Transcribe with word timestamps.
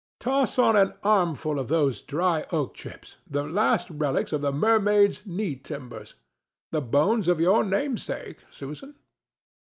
Toss 0.19 0.57
on 0.57 0.75
an 0.75 0.95
armful 1.03 1.59
of 1.59 1.67
those 1.67 2.01
dry 2.01 2.43
oak 2.51 2.73
chips, 2.73 3.17
the 3.29 3.43
last 3.43 3.87
relicts 3.91 4.33
of 4.33 4.41
the 4.41 4.51
Mermaid's 4.51 5.27
knee 5.27 5.55
timbers—the 5.55 6.81
bones 6.81 7.27
of 7.27 7.39
your 7.39 7.63
namesake, 7.63 8.43
Susan. 8.49 8.95